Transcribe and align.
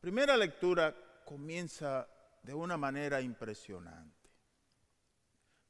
primera 0.00 0.36
lectura 0.36 0.94
comienza 1.24 2.08
de 2.42 2.54
una 2.54 2.76
manera 2.76 3.20
impresionante. 3.20 4.30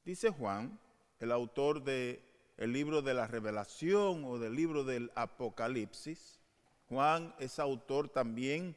Dice 0.05 0.31
Juan, 0.31 0.79
el 1.19 1.33
autor 1.33 1.83
del 1.83 2.23
el 2.57 2.73
libro 2.73 3.03
de 3.03 3.15
la 3.15 3.27
revelación 3.27 4.25
o 4.25 4.39
del 4.39 4.55
libro 4.55 4.85
del 4.85 5.13
Apocalipsis, 5.15 6.41
Juan 6.89 7.35
es 7.39 7.59
autor 7.59 8.09
también 8.09 8.75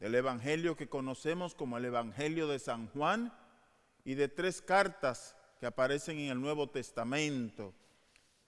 del 0.00 0.14
Evangelio 0.14 0.76
que 0.76 0.88
conocemos 0.88 1.54
como 1.54 1.76
el 1.76 1.84
Evangelio 1.84 2.48
de 2.48 2.58
San 2.58 2.88
Juan 2.88 3.32
y 4.04 4.14
de 4.14 4.28
tres 4.28 4.62
cartas 4.62 5.36
que 5.60 5.66
aparecen 5.66 6.18
en 6.18 6.30
el 6.30 6.40
Nuevo 6.40 6.68
Testamento. 6.68 7.74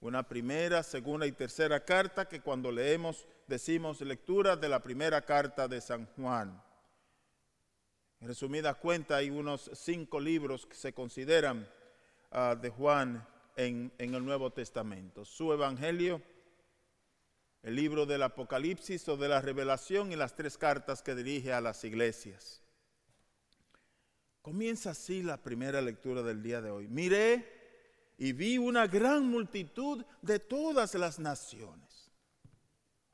Una 0.01 0.23
primera, 0.23 0.83
segunda 0.83 1.27
y 1.27 1.33
tercera 1.33 1.85
carta 1.85 2.29
que 2.29 2.41
cuando 2.41 2.71
leemos 2.71 3.27
decimos 3.47 4.01
lectura 4.01 4.57
de 4.57 4.69
la 4.69 4.83
primera 4.83 5.23
carta 5.23 5.69
de 5.69 5.81
San 5.81 6.07
Juan. 6.17 6.63
En 8.21 8.29
resumida 8.29 8.75
cuenta, 8.75 9.17
hay 9.17 9.31
unos 9.31 9.71
cinco 9.75 10.19
libros 10.19 10.67
que 10.67 10.75
se 10.75 10.93
consideran 10.93 11.69
uh, 12.33 12.57
de 12.57 12.71
Juan 12.71 13.27
en 13.57 13.93
el 13.99 14.25
Nuevo 14.25 14.51
Testamento. 14.53 15.25
Su 15.25 15.53
Evangelio, 15.53 16.23
el 17.63 17.75
libro 17.75 18.07
del 18.07 18.23
Apocalipsis 18.23 19.09
o 19.09 19.17
de 19.17 19.29
la 19.29 19.41
Revelación 19.41 20.13
y 20.13 20.17
las 20.17 20.35
tres 20.35 20.57
cartas 20.57 21.03
que 21.03 21.15
dirige 21.15 21.53
a 21.53 21.61
las 21.61 21.85
iglesias. 21.85 22.63
Comienza 24.41 24.91
así 24.91 25.23
la 25.23 25.39
primera 25.39 25.81
lectura 25.83 26.23
del 26.23 26.43
día 26.43 26.61
de 26.61 26.71
hoy. 26.71 26.87
Miré 26.87 28.15
y 28.19 28.33
vi 28.33 28.59
una 28.59 28.87
gran 28.87 29.27
multitud 29.27 30.05
de 30.23 30.39
todas 30.39 30.95
las 30.95 31.19
naciones. 31.19 31.96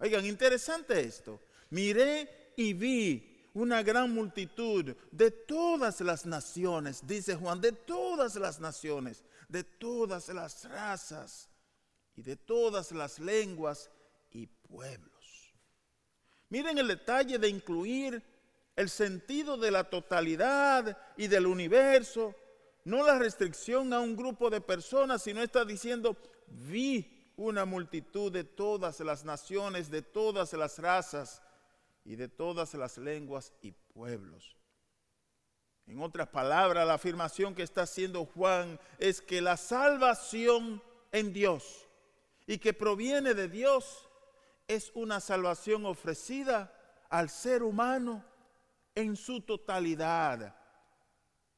Oigan, 0.02 0.27
interesante 0.27 0.98
esto. 1.01 1.41
Miré 1.70 2.55
y 2.56 2.73
vi 2.73 3.48
una 3.55 3.84
gran 3.84 4.11
multitud 4.11 4.97
de 5.12 5.31
todas 5.31 6.00
las 6.00 6.27
naciones, 6.27 7.06
dice 7.06 7.36
Juan, 7.36 7.61
de 7.61 7.70
todas 7.70 8.34
las 8.34 8.58
naciones, 8.58 9.23
de 9.48 9.62
todas 9.62 10.28
las 10.30 10.69
razas 10.69 11.48
y 12.17 12.23
de 12.23 12.34
todas 12.34 12.91
las 12.91 13.20
lenguas 13.20 13.92
y 14.33 14.48
pueblos. 14.48 15.55
Miren 16.48 16.78
el 16.78 16.89
detalle 16.89 17.39
de 17.39 17.48
incluir 17.48 18.20
el 18.75 18.91
sentido 18.91 19.56
de 19.56 19.70
la 19.70 19.84
totalidad 19.84 20.98
y 21.17 21.28
del 21.28 21.47
universo, 21.47 22.34
no 22.84 23.06
la 23.06 23.20
restricción 23.20 23.92
a 23.92 24.00
un 24.00 24.17
grupo 24.17 24.50
de 24.50 24.61
personas, 24.61 25.23
sino 25.23 25.41
está 25.41 25.64
diciendo, 25.64 26.17
vi 26.48 27.22
una 27.36 27.64
multitud 27.64 28.33
de 28.33 28.44
todas 28.44 29.00
las 29.00 29.25
naciones, 29.25 29.91
de 29.91 30.02
todas 30.02 30.52
las 30.52 30.78
razas 30.78 31.42
y 32.05 32.16
de 32.16 32.28
todas 32.28 32.74
las 32.74 32.98
lenguas 32.98 33.52
y 33.62 33.72
pueblos. 33.72 34.56
En 35.86 36.00
otras 36.00 36.28
palabras, 36.28 36.86
la 36.86 36.94
afirmación 36.94 37.55
que 37.55 37.62
está 37.62 37.83
haciendo 37.83 38.24
Juan 38.24 38.78
es 38.98 39.20
que 39.20 39.41
la 39.41 39.56
salvación 39.56 40.83
en 41.11 41.33
Dios 41.33 41.89
y 42.47 42.58
que 42.58 42.72
proviene 42.72 43.34
de 43.34 43.48
Dios 43.48 44.08
es 44.69 44.91
una 44.94 45.20
salvación 45.20 45.84
ofrecida 45.86 46.72
al 47.08 47.28
ser 47.28 47.62
humano 47.62 48.24
en 48.94 49.17
su 49.17 49.41
totalidad, 49.41 50.55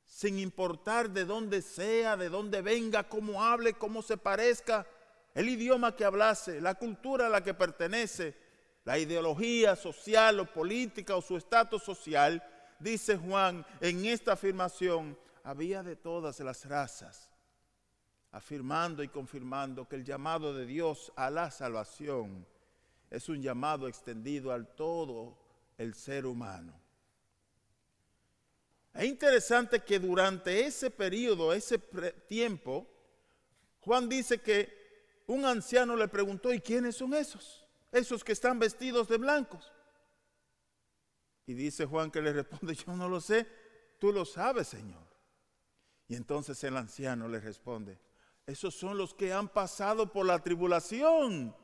sin 0.05 0.39
importar 0.39 1.11
de 1.11 1.25
dónde 1.25 1.63
sea, 1.63 2.17
de 2.17 2.29
dónde 2.29 2.63
venga, 2.63 3.09
cómo 3.09 3.43
hable, 3.43 3.75
cómo 3.75 4.03
se 4.03 4.17
parezca, 4.17 4.87
el 5.35 5.49
idioma 5.49 5.97
que 5.97 6.05
hablase, 6.05 6.61
la 6.61 6.77
cultura 6.77 7.27
a 7.27 7.29
la 7.29 7.43
que 7.43 7.55
pertenece, 7.55 8.37
la 8.85 8.99
ideología 8.99 9.75
social 9.75 10.41
o 10.41 10.47
política 10.47 11.17
o 11.17 11.23
su 11.23 11.37
estatus 11.37 11.83
social, 11.83 12.43
dice 12.79 13.17
Juan 13.17 13.67
en 13.81 14.07
esta 14.07 14.33
afirmación, 14.33 15.19
había 15.43 15.83
de 15.83 15.97
todas 15.97 16.39
las 16.41 16.65
razas, 16.67 17.31
afirmando 18.31 19.03
y 19.03 19.09
confirmando 19.09 19.89
que 19.89 19.97
el 19.97 20.05
llamado 20.05 20.55
de 20.55 20.67
Dios 20.67 21.13
a 21.17 21.31
la 21.31 21.51
salvación 21.51 22.47
es 23.11 23.29
un 23.29 23.43
llamado 23.43 23.89
extendido 23.89 24.53
al 24.53 24.69
todo 24.75 25.37
el 25.77 25.95
ser 25.95 26.27
humano. 26.27 26.81
Es 28.95 29.05
interesante 29.07 29.81
que 29.81 29.99
durante 29.99 30.65
ese 30.65 30.91
periodo, 30.91 31.53
ese 31.53 31.79
tiempo, 32.29 32.87
Juan 33.81 34.09
dice 34.09 34.41
que 34.41 34.84
un 35.27 35.45
anciano 35.45 35.97
le 35.97 36.09
preguntó, 36.09 36.53
¿y 36.53 36.61
quiénes 36.61 36.97
son 36.97 37.15
esos? 37.15 37.67
Esos 37.91 38.23
que 38.23 38.33
están 38.33 38.59
vestidos 38.59 39.09
de 39.09 39.17
blancos. 39.17 39.73
Y 41.47 41.55
dice 41.55 41.87
Juan 41.87 42.11
que 42.11 42.23
le 42.23 42.33
responde, 42.33 42.75
yo 42.75 42.97
no 42.97 43.09
lo 43.09 43.21
sé, 43.21 43.47
tú 43.99 44.13
lo 44.13 44.25
sabes, 44.25 44.69
Señor. 44.69 45.05
Y 46.09 46.17
entonces 46.17 46.63
el 46.65 46.77
anciano 46.77 47.29
le 47.29 47.41
responde, 47.41 47.99
esos 48.47 48.75
son 48.75 48.99
los 48.99 49.15
que 49.15 49.33
han 49.33 49.49
pasado 49.49 50.13
por 50.13 50.27
la 50.27 50.39
tribulación. 50.43 51.57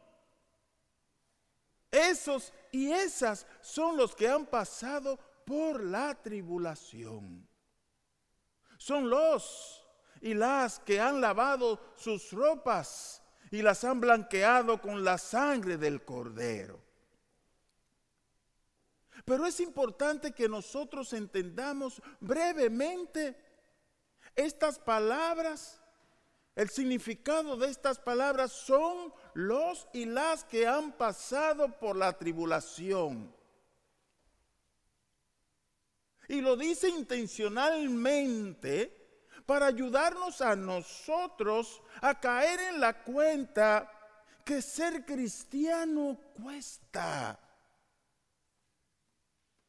Esos 1.90 2.52
y 2.72 2.92
esas 2.92 3.46
son 3.60 3.96
los 3.96 4.14
que 4.14 4.28
han 4.28 4.46
pasado 4.46 5.18
por 5.44 5.82
la 5.82 6.14
tribulación. 6.22 7.46
Son 8.78 9.10
los 9.10 9.84
y 10.22 10.34
las 10.34 10.78
que 10.78 11.00
han 11.00 11.20
lavado 11.20 11.92
sus 11.96 12.30
ropas 12.32 13.22
y 13.50 13.62
las 13.62 13.84
han 13.84 14.00
blanqueado 14.00 14.80
con 14.80 15.04
la 15.04 15.18
sangre 15.18 15.76
del 15.76 16.04
cordero. 16.04 16.80
Pero 19.24 19.46
es 19.46 19.60
importante 19.60 20.32
que 20.32 20.48
nosotros 20.48 21.12
entendamos 21.12 22.02
brevemente 22.20 23.36
estas 24.34 24.78
palabras. 24.78 25.80
El 26.54 26.68
significado 26.68 27.56
de 27.56 27.68
estas 27.68 27.98
palabras 27.98 28.52
son 28.52 29.12
los 29.34 29.88
y 29.92 30.04
las 30.04 30.44
que 30.44 30.66
han 30.66 30.92
pasado 30.92 31.78
por 31.78 31.96
la 31.96 32.16
tribulación. 32.16 33.34
Y 36.28 36.40
lo 36.40 36.56
dice 36.56 36.88
intencionalmente 36.88 38.99
para 39.50 39.66
ayudarnos 39.66 40.40
a 40.42 40.54
nosotros 40.54 41.82
a 42.02 42.20
caer 42.20 42.60
en 42.72 42.80
la 42.80 43.02
cuenta 43.02 43.90
que 44.44 44.62
ser 44.62 45.04
cristiano 45.04 46.16
cuesta, 46.40 47.36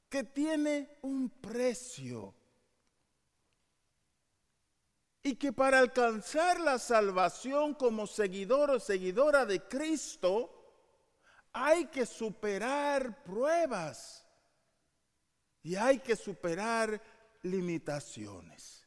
que 0.07 0.23
tiene 0.25 0.99
un 1.01 1.31
precio 1.31 2.31
y 5.23 5.35
que 5.35 5.51
para 5.51 5.79
alcanzar 5.79 6.59
la 6.59 6.77
salvación 6.77 7.73
como 7.73 8.05
seguidor 8.05 8.69
o 8.69 8.79
seguidora 8.79 9.47
de 9.47 9.67
Cristo 9.67 10.75
hay 11.53 11.85
que 11.87 12.05
superar 12.05 13.23
pruebas 13.23 14.27
y 15.63 15.75
hay 15.75 15.97
que 15.97 16.15
superar 16.15 17.01
limitaciones. 17.41 18.80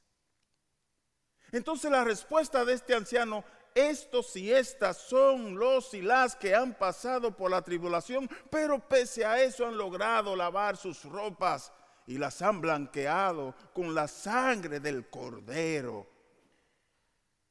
Entonces 1.55 1.89
la 1.89 2.03
respuesta 2.03 2.65
de 2.65 2.75
este 2.75 2.97
anciano, 2.97 3.45
estos 3.77 4.35
y 4.35 4.53
estas 4.53 4.97
son 4.97 5.55
los 5.55 5.95
y 5.95 6.03
las 6.03 6.35
que 6.35 6.53
han 6.53 6.75
pasado 6.75 7.37
por 7.37 7.49
la 7.49 7.63
tribulación, 7.63 8.29
pero 8.51 8.81
pese 8.81 9.25
a 9.25 9.41
eso 9.41 9.65
han 9.65 9.77
logrado 9.77 10.35
lavar 10.35 10.77
sus 10.77 11.05
ropas 11.05 11.73
y 12.09 12.19
las 12.19 12.43
han 12.43 12.61
blanqueado 12.61 13.55
con 13.73 13.95
la 13.95 14.09
sangre 14.09 14.81
del 14.81 15.09
cordero. 15.09 16.09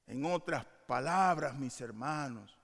En 0.05 0.25
otras 0.25 0.65
palabras, 0.85 1.55
mis 1.55 1.79
hermanos, 1.79 2.57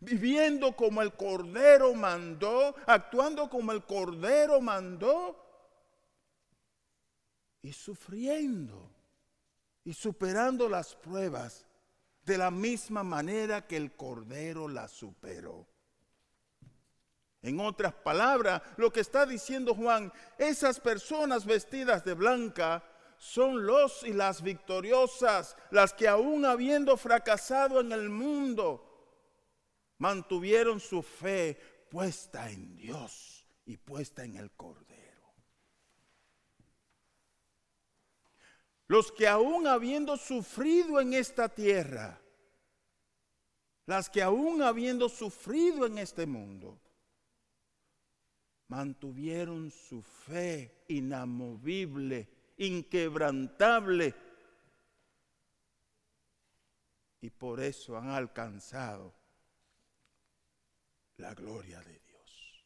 viviendo 0.00 0.74
como 0.74 1.02
el 1.02 1.12
cordero 1.12 1.92
mandó, 1.92 2.74
actuando 2.86 3.50
como 3.50 3.72
el 3.72 3.84
cordero 3.84 4.62
mandó, 4.62 5.44
y 7.60 7.74
sufriendo 7.74 8.97
y 9.84 9.94
superando 9.94 10.68
las 10.68 10.94
pruebas 10.94 11.66
de 12.24 12.38
la 12.38 12.50
misma 12.50 13.02
manera 13.02 13.66
que 13.66 13.76
el 13.76 13.92
Cordero 13.96 14.68
las 14.68 14.90
superó. 14.90 15.66
En 17.40 17.60
otras 17.60 17.94
palabras, 17.94 18.62
lo 18.76 18.92
que 18.92 19.00
está 19.00 19.24
diciendo 19.24 19.74
Juan, 19.74 20.12
esas 20.36 20.80
personas 20.80 21.46
vestidas 21.46 22.04
de 22.04 22.14
blanca 22.14 22.84
son 23.16 23.64
los 23.64 24.02
y 24.04 24.12
las 24.12 24.42
victoriosas, 24.42 25.56
las 25.70 25.92
que 25.92 26.08
aún 26.08 26.44
habiendo 26.44 26.96
fracasado 26.96 27.80
en 27.80 27.92
el 27.92 28.10
mundo, 28.10 28.84
mantuvieron 29.98 30.80
su 30.80 31.02
fe 31.02 31.58
puesta 31.90 32.50
en 32.50 32.76
Dios 32.76 33.44
y 33.64 33.76
puesta 33.76 34.24
en 34.24 34.36
el 34.36 34.50
Cordero. 34.52 34.97
Los 38.88 39.12
que 39.12 39.28
aún 39.28 39.66
habiendo 39.66 40.16
sufrido 40.16 40.98
en 40.98 41.12
esta 41.12 41.48
tierra, 41.48 42.18
las 43.84 44.08
que 44.08 44.22
aún 44.22 44.62
habiendo 44.62 45.10
sufrido 45.10 45.86
en 45.86 45.98
este 45.98 46.26
mundo, 46.26 46.80
mantuvieron 48.68 49.70
su 49.70 50.02
fe 50.02 50.84
inamovible, 50.88 52.28
inquebrantable. 52.56 54.14
Y 57.20 57.30
por 57.30 57.60
eso 57.60 57.96
han 57.96 58.10
alcanzado 58.10 59.12
la 61.18 61.34
gloria 61.34 61.80
de 61.82 61.98
Dios. 61.98 62.64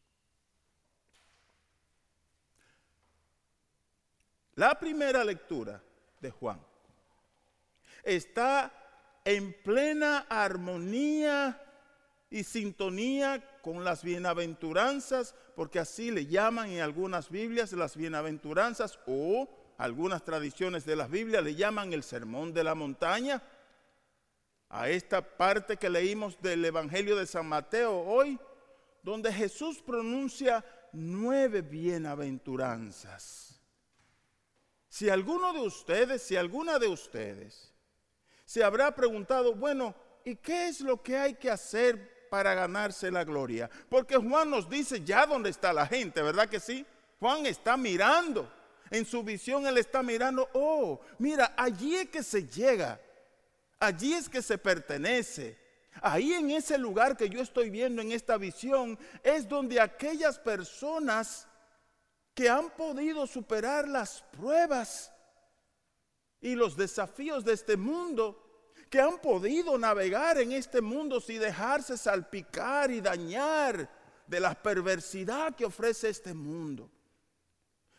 La 4.54 4.78
primera 4.78 5.24
lectura 5.24 5.82
de 6.22 6.30
Juan 6.30 6.58
está 8.02 8.72
en 9.24 9.52
plena 9.62 10.26
armonía 10.28 11.60
y 12.30 12.44
sintonía 12.44 13.58
con 13.62 13.84
las 13.84 14.02
bienaventuranzas, 14.02 15.34
porque 15.54 15.78
así 15.78 16.10
le 16.10 16.26
llaman 16.26 16.70
en 16.70 16.80
algunas 16.80 17.30
Biblias 17.30 17.72
las 17.72 17.96
bienaventuranzas 17.96 18.98
o 19.06 19.48
algunas 19.78 20.24
tradiciones 20.24 20.84
de 20.84 20.96
las 20.96 21.08
Biblias 21.10 21.44
le 21.44 21.54
llaman 21.54 21.92
el 21.92 22.02
sermón 22.02 22.52
de 22.52 22.64
la 22.64 22.74
montaña. 22.74 23.42
A 24.68 24.88
esta 24.88 25.20
parte 25.36 25.76
que 25.76 25.90
leímos 25.90 26.40
del 26.40 26.64
Evangelio 26.64 27.14
de 27.16 27.26
San 27.26 27.46
Mateo 27.46 28.00
hoy, 28.00 28.40
donde 29.02 29.30
Jesús 29.32 29.82
pronuncia 29.82 30.64
nueve 30.92 31.60
bienaventuranzas. 31.60 33.51
Si 34.92 35.08
alguno 35.08 35.54
de 35.54 35.60
ustedes, 35.60 36.22
si 36.22 36.36
alguna 36.36 36.78
de 36.78 36.86
ustedes 36.86 37.72
se 38.44 38.62
habrá 38.62 38.94
preguntado, 38.94 39.54
bueno, 39.54 39.94
¿y 40.22 40.36
qué 40.36 40.68
es 40.68 40.82
lo 40.82 41.02
que 41.02 41.16
hay 41.16 41.32
que 41.36 41.50
hacer 41.50 42.28
para 42.28 42.52
ganarse 42.52 43.10
la 43.10 43.24
gloria? 43.24 43.70
Porque 43.88 44.18
Juan 44.18 44.50
nos 44.50 44.68
dice 44.68 45.02
ya 45.02 45.24
dónde 45.24 45.48
está 45.48 45.72
la 45.72 45.86
gente, 45.86 46.20
¿verdad 46.20 46.46
que 46.46 46.60
sí? 46.60 46.84
Juan 47.18 47.46
está 47.46 47.78
mirando. 47.78 48.52
En 48.90 49.06
su 49.06 49.22
visión 49.22 49.66
él 49.66 49.78
está 49.78 50.02
mirando, 50.02 50.46
oh, 50.52 51.00
mira, 51.16 51.54
allí 51.56 51.96
es 51.96 52.10
que 52.10 52.22
se 52.22 52.46
llega. 52.46 53.00
Allí 53.80 54.12
es 54.12 54.28
que 54.28 54.42
se 54.42 54.58
pertenece. 54.58 55.56
Ahí 56.02 56.34
en 56.34 56.50
ese 56.50 56.76
lugar 56.76 57.16
que 57.16 57.30
yo 57.30 57.40
estoy 57.40 57.70
viendo 57.70 58.02
en 58.02 58.12
esta 58.12 58.36
visión 58.36 58.98
es 59.22 59.48
donde 59.48 59.80
aquellas 59.80 60.38
personas 60.38 61.48
que 62.34 62.48
han 62.48 62.70
podido 62.70 63.26
superar 63.26 63.88
las 63.88 64.22
pruebas 64.22 65.12
y 66.40 66.54
los 66.54 66.76
desafíos 66.76 67.44
de 67.44 67.52
este 67.52 67.76
mundo, 67.76 68.72
que 68.90 69.00
han 69.00 69.18
podido 69.18 69.78
navegar 69.78 70.38
en 70.38 70.52
este 70.52 70.80
mundo 70.80 71.20
sin 71.20 71.40
dejarse 71.40 71.96
salpicar 71.96 72.90
y 72.90 73.00
dañar 73.00 73.88
de 74.26 74.40
la 74.40 74.54
perversidad 74.54 75.54
que 75.54 75.64
ofrece 75.64 76.08
este 76.08 76.34
mundo, 76.34 76.90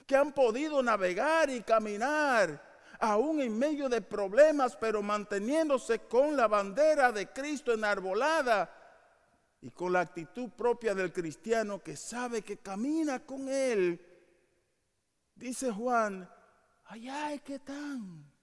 que 0.06 0.15
han 0.15 0.33
podido 0.33 0.81
navegar 0.83 1.50
y 1.50 1.62
caminar 1.62 2.74
aún 3.00 3.41
en 3.41 3.57
medio 3.57 3.89
de 3.89 4.01
problemas, 4.01 4.75
pero 4.77 5.01
manteniéndose 5.01 6.00
con 6.00 6.38
la 6.38 6.47
bandera 6.47 7.12
de 7.12 7.27
Cristo 7.27 7.74
enarbolada 7.74 8.74
y 9.62 9.71
con 9.71 9.94
la 9.94 10.01
actitud 10.01 10.50
propia 10.51 10.94
del 10.94 11.12
cristiano 11.12 11.81
que 11.81 11.97
sabe 11.97 12.41
que 12.41 12.57
camina 12.57 13.25
con 13.25 13.50
Él. 13.50 14.12
Dice 15.44 15.74
Juan, 15.74 16.30
allá 16.86 17.34
es 17.34 17.42
que 17.42 17.56
están 17.56 18.34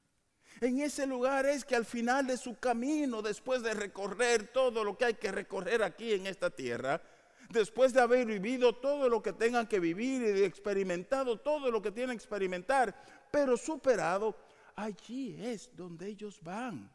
en 0.61 0.81
ese 0.81 1.07
lugar 1.07 1.47
es 1.47 1.65
que 1.65 1.75
al 1.75 1.87
final 1.87 2.27
de 2.27 2.37
su 2.37 2.59
camino, 2.59 3.23
después 3.23 3.63
de 3.63 3.73
recorrer 3.73 4.49
todo 4.53 4.85
lo 4.85 4.99
que 4.99 5.07
hay 5.07 5.15
que 5.15 5.33
recorrer 5.33 5.83
aquí 5.83 6.13
en 6.13 6.27
esta 6.27 6.51
tierra, 6.51 7.01
después 7.49 7.95
de 7.95 8.03
haber 8.03 8.27
vivido 8.27 8.75
todo 8.75 9.09
lo 9.09 9.23
que 9.23 9.33
tengan 9.33 9.67
que 9.67 9.81
vivir 9.81 10.21
y 10.37 10.43
experimentado 10.43 11.39
todo 11.41 11.71
lo 11.71 11.81
que 11.81 11.91
tienen 11.91 12.19
que 12.19 12.23
experimentar, 12.23 12.95
pero 13.31 13.57
superado, 13.57 14.37
allí 14.77 15.43
es 15.43 15.75
donde 15.75 16.09
ellos 16.09 16.39
van. 16.43 16.93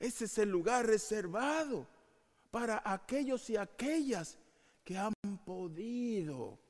Ese 0.00 0.24
es 0.24 0.36
el 0.38 0.50
lugar 0.50 0.86
reservado 0.86 1.86
para 2.50 2.82
aquellos 2.84 3.48
y 3.48 3.56
aquellas 3.56 4.36
que 4.82 4.98
han 4.98 5.12
podido 5.44 6.63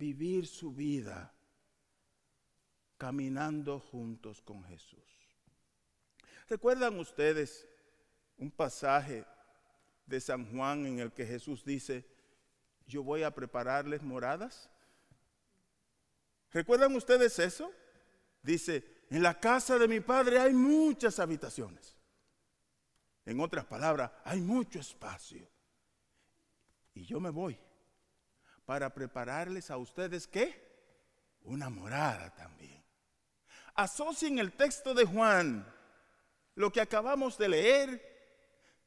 vivir 0.00 0.46
su 0.46 0.72
vida 0.72 1.30
caminando 2.96 3.78
juntos 3.78 4.40
con 4.40 4.64
Jesús. 4.64 5.04
¿Recuerdan 6.48 6.98
ustedes 6.98 7.68
un 8.38 8.50
pasaje 8.50 9.26
de 10.06 10.20
San 10.20 10.50
Juan 10.50 10.86
en 10.86 11.00
el 11.00 11.12
que 11.12 11.26
Jesús 11.26 11.64
dice, 11.64 12.06
yo 12.86 13.02
voy 13.02 13.22
a 13.24 13.34
prepararles 13.34 14.02
moradas? 14.02 14.70
¿Recuerdan 16.50 16.96
ustedes 16.96 17.38
eso? 17.38 17.70
Dice, 18.42 19.04
en 19.10 19.22
la 19.22 19.38
casa 19.38 19.78
de 19.78 19.86
mi 19.86 20.00
padre 20.00 20.38
hay 20.38 20.54
muchas 20.54 21.18
habitaciones. 21.18 21.94
En 23.26 23.38
otras 23.38 23.66
palabras, 23.66 24.10
hay 24.24 24.40
mucho 24.40 24.80
espacio. 24.80 25.46
Y 26.94 27.04
yo 27.04 27.20
me 27.20 27.28
voy 27.28 27.58
para 28.70 28.94
prepararles 28.94 29.68
a 29.68 29.76
ustedes 29.76 30.28
qué? 30.28 30.54
Una 31.42 31.68
morada 31.68 32.32
también 32.36 32.80
asocien 33.74 34.38
el 34.38 34.52
texto 34.52 34.94
de 34.94 35.04
Juan, 35.04 35.66
lo 36.54 36.70
que 36.70 36.80
acabamos 36.80 37.38
de 37.38 37.48
leer, 37.48 38.10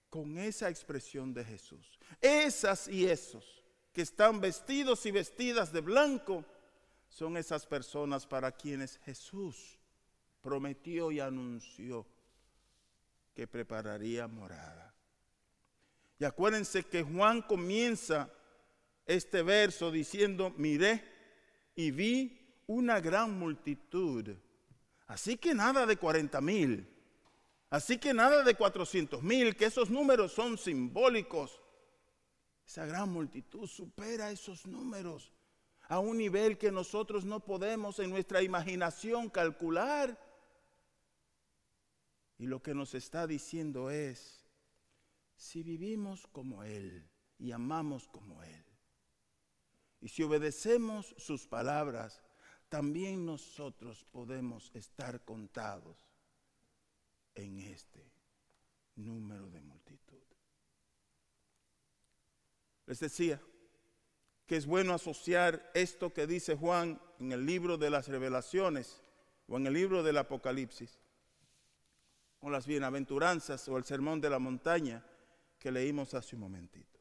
con 0.10 0.38
esa 0.38 0.70
expresión 0.70 1.34
de 1.34 1.44
Jesús. 1.44 2.00
Esas 2.22 2.88
y 2.88 3.08
esos 3.08 3.64
que 3.92 4.04
están 4.04 4.40
vestidos 4.40 5.06
y 5.08 5.12
vestidas 5.12 5.74
de 5.74 5.82
blanco 5.82 6.46
son 7.10 7.36
esas 7.36 7.66
personas 7.66 8.28
para 8.28 8.52
quienes 8.52 9.00
Jesús 9.00 9.80
prometió 10.42 11.12
y 11.12 11.20
anunció 11.20 12.06
que 13.34 13.48
prepararía 13.48 14.28
morada. 14.28 14.94
Y 16.20 16.26
acuérdense 16.26 16.84
que 16.84 17.02
Juan 17.02 17.42
comienza 17.42 18.30
este 19.06 19.44
verso 19.44 19.92
diciendo, 19.92 20.54
miré 20.58 21.04
y 21.76 21.92
vi 21.92 22.40
una 22.68 23.00
gran 23.00 23.38
multitud 23.38 24.36
Así 25.14 25.38
que 25.38 25.54
nada 25.54 25.86
de 25.86 25.98
40 25.98 26.42
mil. 26.42 26.88
Así 27.70 27.98
que 27.98 28.14
nada 28.14 28.44
de 28.44 28.56
400 28.56 29.22
mil, 29.24 29.56
que 29.56 29.66
esos 29.66 29.90
números 29.90 30.32
son 30.32 30.58
simbólicos. 30.58 31.62
Esa 32.66 32.86
gran 32.86 33.10
multitud 33.10 33.68
supera 33.68 34.32
esos 34.32 34.66
números 34.66 35.32
a 35.90 36.00
un 36.00 36.18
nivel 36.18 36.58
que 36.58 36.72
nosotros 36.72 37.26
no 37.26 37.42
podemos 37.42 38.00
en 38.00 38.10
nuestra 38.10 38.42
imaginación 38.42 39.30
calcular. 39.30 40.18
Y 42.38 42.48
lo 42.48 42.64
que 42.64 42.74
nos 42.74 42.96
está 42.96 43.28
diciendo 43.28 43.92
es, 43.92 44.44
si 45.36 45.62
vivimos 45.62 46.26
como 46.28 46.64
Él 46.64 47.08
y 47.38 47.52
amamos 47.52 48.08
como 48.08 48.42
Él, 48.44 48.66
y 50.04 50.10
si 50.10 50.22
obedecemos 50.22 51.16
sus 51.18 51.48
palabras, 51.48 52.22
también 52.68 53.26
nosotros 53.26 54.06
podemos 54.12 54.70
estar 54.74 55.24
contados 55.24 55.98
en 57.36 57.58
este 57.60 58.12
número 58.98 59.50
de 59.50 59.62
multitud. 59.62 60.22
Les 62.86 63.00
decía 63.00 63.42
que 64.46 64.58
es 64.58 64.66
bueno 64.66 64.94
asociar 64.94 65.72
esto 65.74 66.12
que 66.12 66.28
dice 66.28 66.58
Juan 66.58 67.02
en 67.20 67.32
el 67.32 67.46
libro 67.46 67.78
de 67.78 67.90
las 67.90 68.10
revelaciones 68.10 69.02
o 69.48 69.56
en 69.56 69.68
el 69.68 69.74
libro 69.74 70.04
del 70.04 70.18
Apocalipsis 70.18 71.00
con 72.40 72.52
las 72.52 72.68
bienaventuranzas 72.68 73.70
o 73.70 73.78
el 73.78 73.86
sermón 73.86 74.20
de 74.20 74.30
la 74.30 74.40
montaña 74.40 75.02
que 75.58 75.72
leímos 75.72 76.14
hace 76.14 76.36
un 76.36 76.42
momentito. 76.42 77.00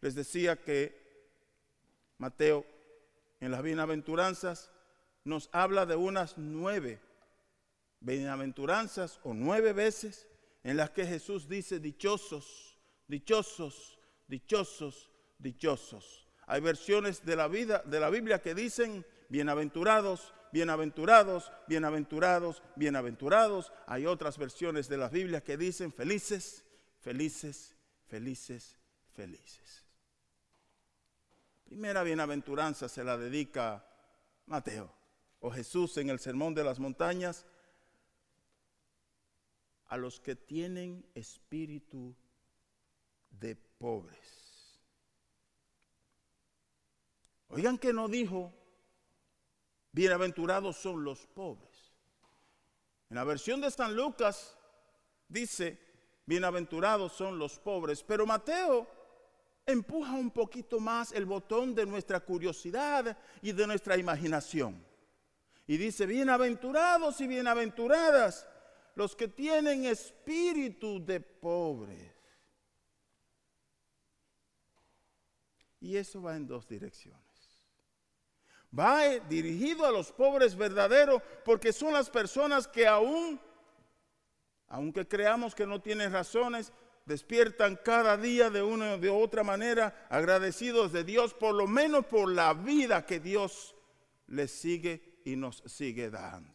Les 0.00 0.14
decía 0.14 0.56
que 0.56 1.03
Mateo 2.18 2.64
en 3.40 3.50
las 3.50 3.62
bienaventuranzas 3.62 4.70
nos 5.24 5.48
habla 5.52 5.86
de 5.86 5.96
unas 5.96 6.36
nueve 6.36 7.00
bienaventuranzas 8.00 9.18
o 9.22 9.34
nueve 9.34 9.72
veces 9.72 10.28
en 10.62 10.76
las 10.76 10.90
que 10.90 11.06
Jesús 11.06 11.48
dice 11.48 11.80
dichosos, 11.80 12.78
dichosos, 13.08 13.98
dichosos, 14.26 15.10
dichosos. 15.38 16.28
Hay 16.46 16.60
versiones 16.60 17.24
de 17.24 17.36
la 17.36 17.48
vida 17.48 17.82
de 17.86 18.00
la 18.00 18.10
Biblia 18.10 18.40
que 18.42 18.54
dicen 18.54 19.04
bienaventurados, 19.28 20.34
bienaventurados, 20.52 21.50
bienaventurados, 21.66 22.62
bienaventurados. 22.76 23.72
Hay 23.86 24.06
otras 24.06 24.38
versiones 24.38 24.88
de 24.88 24.98
la 24.98 25.08
Biblia 25.08 25.42
que 25.42 25.56
dicen 25.56 25.92
felices, 25.92 26.64
felices, 27.00 27.74
felices, 28.06 28.76
felices. 29.12 29.83
Primera 31.74 32.04
bienaventuranza 32.04 32.88
se 32.88 33.02
la 33.02 33.16
dedica 33.18 33.84
Mateo 34.46 34.94
o 35.40 35.50
Jesús 35.50 35.96
en 35.96 36.08
el 36.08 36.20
Sermón 36.20 36.54
de 36.54 36.62
las 36.62 36.78
Montañas, 36.78 37.46
a 39.86 39.96
los 39.96 40.20
que 40.20 40.36
tienen 40.36 41.04
espíritu 41.16 42.14
de 43.28 43.56
pobres. 43.56 44.78
Oigan 47.48 47.76
que 47.76 47.92
no 47.92 48.06
dijo, 48.06 48.52
bienaventurados 49.90 50.76
son 50.76 51.02
los 51.02 51.26
pobres. 51.26 51.92
En 53.10 53.16
la 53.16 53.24
versión 53.24 53.60
de 53.60 53.72
San 53.72 53.96
Lucas 53.96 54.56
dice, 55.26 55.80
bienaventurados 56.24 57.14
son 57.14 57.36
los 57.36 57.58
pobres, 57.58 58.04
pero 58.04 58.26
Mateo 58.26 58.86
empuja 59.66 60.12
un 60.12 60.30
poquito 60.30 60.80
más 60.80 61.12
el 61.12 61.24
botón 61.26 61.74
de 61.74 61.86
nuestra 61.86 62.20
curiosidad 62.20 63.16
y 63.42 63.52
de 63.52 63.66
nuestra 63.66 63.96
imaginación. 63.96 64.84
Y 65.66 65.76
dice, 65.76 66.06
bienaventurados 66.06 67.20
y 67.20 67.26
bienaventuradas 67.26 68.46
los 68.94 69.16
que 69.16 69.28
tienen 69.28 69.86
espíritu 69.86 71.04
de 71.04 71.20
pobres. 71.20 72.12
Y 75.80 75.96
eso 75.96 76.22
va 76.22 76.36
en 76.36 76.46
dos 76.46 76.66
direcciones. 76.68 77.22
Va 78.76 79.18
dirigido 79.28 79.86
a 79.86 79.92
los 79.92 80.10
pobres 80.12 80.56
verdaderos 80.56 81.22
porque 81.44 81.72
son 81.72 81.92
las 81.92 82.10
personas 82.10 82.66
que 82.66 82.86
aún, 82.86 83.40
aunque 84.68 85.06
creamos 85.06 85.54
que 85.54 85.66
no 85.66 85.80
tienen 85.80 86.12
razones, 86.12 86.72
despiertan 87.06 87.76
cada 87.76 88.16
día 88.16 88.50
de 88.50 88.62
una 88.62 88.94
o 88.94 88.98
de 88.98 89.10
otra 89.10 89.44
manera 89.44 90.06
agradecidos 90.08 90.92
de 90.92 91.04
Dios, 91.04 91.34
por 91.34 91.54
lo 91.54 91.66
menos 91.66 92.06
por 92.06 92.30
la 92.30 92.54
vida 92.54 93.04
que 93.04 93.20
Dios 93.20 93.74
les 94.28 94.50
sigue 94.50 95.20
y 95.24 95.36
nos 95.36 95.62
sigue 95.66 96.10
dando. 96.10 96.54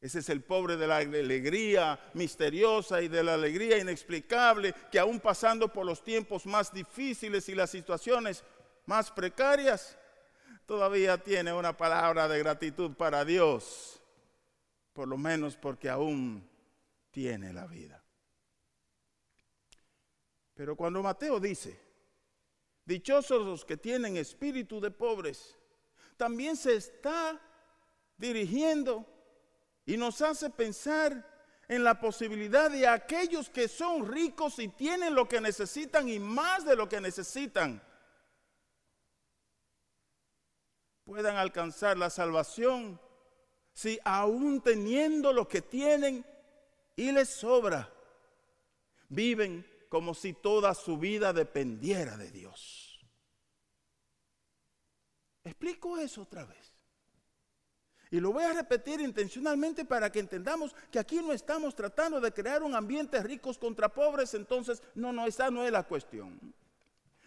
Ese 0.00 0.20
es 0.20 0.28
el 0.28 0.42
pobre 0.42 0.76
de 0.76 0.86
la 0.86 0.98
alegría 0.98 1.98
misteriosa 2.14 3.02
y 3.02 3.08
de 3.08 3.24
la 3.24 3.34
alegría 3.34 3.78
inexplicable 3.78 4.72
que 4.92 4.98
aún 4.98 5.18
pasando 5.18 5.72
por 5.72 5.84
los 5.84 6.04
tiempos 6.04 6.46
más 6.46 6.72
difíciles 6.72 7.48
y 7.48 7.54
las 7.54 7.70
situaciones 7.70 8.44
más 8.86 9.10
precarias, 9.10 9.98
todavía 10.66 11.18
tiene 11.18 11.52
una 11.52 11.76
palabra 11.76 12.28
de 12.28 12.38
gratitud 12.38 12.92
para 12.92 13.24
Dios, 13.24 14.00
por 14.92 15.08
lo 15.08 15.16
menos 15.16 15.56
porque 15.56 15.88
aún 15.88 16.48
tiene 17.10 17.52
la 17.52 17.66
vida. 17.66 18.04
Pero 20.58 20.74
cuando 20.74 21.00
Mateo 21.04 21.38
dice, 21.38 21.80
dichosos 22.84 23.46
los 23.46 23.64
que 23.64 23.76
tienen 23.76 24.16
espíritu 24.16 24.80
de 24.80 24.90
pobres, 24.90 25.56
también 26.16 26.56
se 26.56 26.74
está 26.74 27.40
dirigiendo 28.16 29.06
y 29.86 29.96
nos 29.96 30.20
hace 30.20 30.50
pensar 30.50 31.62
en 31.68 31.84
la 31.84 32.00
posibilidad 32.00 32.72
de 32.72 32.88
aquellos 32.88 33.48
que 33.48 33.68
son 33.68 34.10
ricos 34.10 34.58
y 34.58 34.66
tienen 34.66 35.14
lo 35.14 35.28
que 35.28 35.40
necesitan 35.40 36.08
y 36.08 36.18
más 36.18 36.64
de 36.64 36.74
lo 36.74 36.88
que 36.88 37.00
necesitan, 37.00 37.80
puedan 41.04 41.36
alcanzar 41.36 41.96
la 41.96 42.10
salvación 42.10 43.00
si 43.72 44.00
aún 44.04 44.60
teniendo 44.60 45.32
lo 45.32 45.46
que 45.46 45.62
tienen 45.62 46.26
y 46.96 47.12
les 47.12 47.28
sobra, 47.28 47.88
viven 49.08 49.77
como 49.88 50.14
si 50.14 50.32
toda 50.32 50.74
su 50.74 50.98
vida 50.98 51.32
dependiera 51.32 52.16
de 52.16 52.30
Dios. 52.30 53.00
Explico 55.44 55.96
eso 55.98 56.22
otra 56.22 56.44
vez. 56.44 56.74
Y 58.10 58.20
lo 58.20 58.32
voy 58.32 58.44
a 58.44 58.52
repetir 58.52 59.00
intencionalmente 59.00 59.84
para 59.84 60.10
que 60.10 60.20
entendamos 60.20 60.74
que 60.90 60.98
aquí 60.98 61.16
no 61.16 61.32
estamos 61.32 61.74
tratando 61.74 62.20
de 62.20 62.32
crear 62.32 62.62
un 62.62 62.74
ambiente 62.74 63.22
ricos 63.22 63.58
contra 63.58 63.92
pobres, 63.92 64.32
entonces 64.34 64.82
no, 64.94 65.12
no, 65.12 65.26
esa 65.26 65.50
no 65.50 65.64
es 65.64 65.72
la 65.72 65.82
cuestión. 65.82 66.54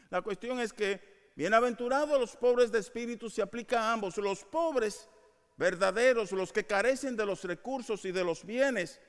La 0.09 0.21
cuestión 0.21 0.59
es 0.59 0.73
que 0.73 1.31
bienaventurados 1.35 2.19
los 2.19 2.35
pobres 2.35 2.71
de 2.71 2.79
espíritu 2.79 3.29
se 3.29 3.43
aplica 3.43 3.81
a 3.81 3.93
ambos, 3.93 4.17
los 4.17 4.43
pobres 4.43 5.07
verdaderos, 5.55 6.31
los 6.31 6.51
que 6.51 6.65
carecen 6.65 7.15
de 7.15 7.25
los 7.25 7.43
recursos 7.43 8.03
y 8.05 8.11
de 8.11 8.23
los 8.23 8.43
bienes, 8.43 8.99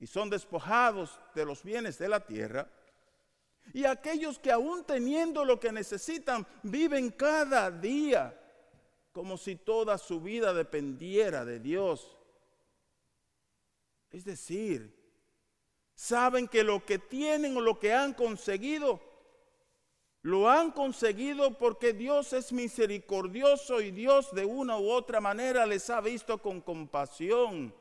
y 0.00 0.06
son 0.06 0.30
despojados 0.30 1.18
de 1.34 1.44
los 1.44 1.62
bienes 1.62 1.98
de 1.98 2.08
la 2.08 2.20
tierra. 2.20 2.70
Y 3.72 3.84
aquellos 3.84 4.38
que 4.38 4.50
aún 4.50 4.84
teniendo 4.84 5.44
lo 5.44 5.60
que 5.60 5.72
necesitan, 5.72 6.46
viven 6.62 7.10
cada 7.10 7.70
día 7.70 8.38
como 9.12 9.36
si 9.36 9.56
toda 9.56 9.98
su 9.98 10.20
vida 10.20 10.54
dependiera 10.54 11.44
de 11.44 11.58
Dios. 11.58 12.16
Es 14.10 14.24
decir, 14.24 14.96
saben 15.94 16.48
que 16.48 16.62
lo 16.62 16.84
que 16.86 16.98
tienen 16.98 17.56
o 17.56 17.60
lo 17.60 17.78
que 17.78 17.92
han 17.92 18.14
conseguido, 18.14 19.00
lo 20.22 20.48
han 20.48 20.70
conseguido 20.70 21.58
porque 21.58 21.92
Dios 21.92 22.32
es 22.32 22.52
misericordioso 22.52 23.80
y 23.80 23.90
Dios 23.90 24.32
de 24.34 24.44
una 24.44 24.78
u 24.78 24.90
otra 24.90 25.20
manera 25.20 25.66
les 25.66 25.90
ha 25.90 26.00
visto 26.00 26.38
con 26.38 26.60
compasión 26.60 27.74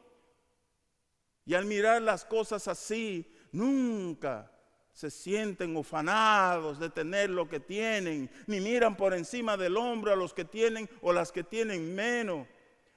y 1.47 1.55
al 1.55 1.65
mirar 1.65 2.01
las 2.01 2.25
cosas 2.25 2.67
así, 2.67 3.25
nunca 3.53 4.51
se 4.91 5.09
sienten 5.09 5.77
ufanados 5.77 6.77
de 6.77 6.89
tener 6.89 7.29
lo 7.29 7.47
que 7.47 7.61
tienen, 7.61 8.29
ni 8.47 8.59
miran 8.59 8.97
por 8.97 9.13
encima 9.13 9.55
del 9.55 9.77
hombro 9.77 10.11
a 10.11 10.17
los 10.17 10.33
que 10.33 10.43
tienen 10.43 10.89
o 11.01 11.13
las 11.13 11.31
que 11.31 11.45
tienen 11.45 11.95
menos, 11.95 12.45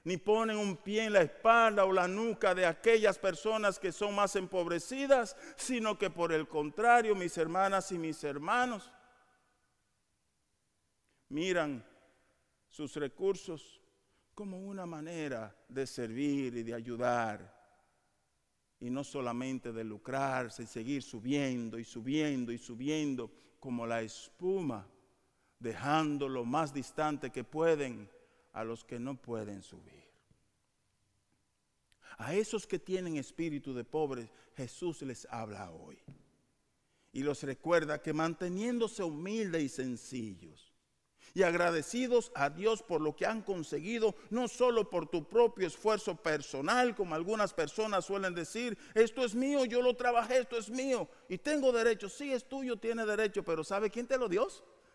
ni 0.03 0.17
ponen 0.17 0.57
un 0.57 0.75
pie 0.75 1.05
en 1.05 1.13
la 1.13 1.21
espalda 1.21 1.85
o 1.85 1.93
la 1.93 2.09
nuca 2.09 2.53
de 2.53 2.65
aquellas 2.65 3.17
personas 3.17 3.79
que 3.79 3.93
son 3.93 4.15
más 4.15 4.35
empobrecidas, 4.35 5.37
sino 5.55 5.97
que 5.97 6.09
por 6.09 6.33
el 6.33 6.45
contrario, 6.45 7.15
mis 7.15 7.37
hermanas 7.37 7.89
y 7.93 7.97
mis 7.97 8.21
hermanos, 8.21 8.91
miran 11.29 11.85
sus 12.67 12.97
recursos 12.97 13.79
como 14.35 14.59
una 14.59 14.85
manera 14.85 15.55
de 15.69 15.87
servir 15.87 16.57
y 16.57 16.63
de 16.63 16.73
ayudar 16.73 17.60
y 18.81 18.89
no 18.89 19.03
solamente 19.03 19.71
de 19.71 19.83
lucrarse 19.83 20.63
y 20.63 20.67
seguir 20.67 21.03
subiendo 21.03 21.77
y 21.77 21.83
subiendo 21.83 22.51
y 22.51 22.57
subiendo 22.57 23.31
como 23.59 23.85
la 23.85 24.01
espuma, 24.01 24.87
dejando 25.59 26.27
lo 26.27 26.43
más 26.43 26.73
distante 26.73 27.29
que 27.29 27.43
pueden 27.43 28.09
a 28.53 28.63
los 28.63 28.83
que 28.83 28.99
no 28.99 29.15
pueden 29.21 29.61
subir. 29.61 30.01
A 32.17 32.33
esos 32.33 32.65
que 32.65 32.79
tienen 32.79 33.17
espíritu 33.17 33.71
de 33.73 33.83
pobres, 33.83 34.31
Jesús 34.57 35.03
les 35.03 35.27
habla 35.29 35.71
hoy. 35.71 35.99
Y 37.13 37.21
los 37.21 37.43
recuerda 37.43 38.01
que 38.01 38.13
manteniéndose 38.13 39.03
humildes 39.03 39.61
y 39.63 39.69
sencillos, 39.69 40.70
y 41.33 41.43
agradecidos 41.43 42.31
a 42.35 42.49
Dios 42.49 42.83
por 42.83 43.01
lo 43.01 43.15
que 43.15 43.25
han 43.25 43.41
conseguido, 43.41 44.15
no 44.29 44.47
solo 44.47 44.89
por 44.89 45.07
tu 45.07 45.23
propio 45.23 45.67
esfuerzo 45.67 46.15
personal, 46.15 46.95
como 46.95 47.15
algunas 47.15 47.53
personas 47.53 48.05
suelen 48.05 48.35
decir, 48.35 48.77
esto 48.93 49.23
es 49.23 49.33
mío, 49.33 49.65
yo 49.65 49.81
lo 49.81 49.95
trabajé, 49.95 50.39
esto 50.39 50.57
es 50.57 50.69
mío 50.69 51.07
y 51.29 51.37
tengo 51.37 51.71
derecho. 51.71 52.09
Sí, 52.09 52.33
es 52.33 52.43
tuyo, 52.47 52.77
tiene 52.77 53.05
derecho, 53.05 53.43
pero 53.43 53.63
¿sabe 53.63 53.89
quién 53.89 54.07
te 54.07 54.17
lo 54.17 54.27
dio? 54.27 54.47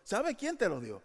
¿Sabe 0.03 0.35
quién 0.35 0.57
te 0.57 0.69
lo 0.69 0.79
dio? 0.79 1.01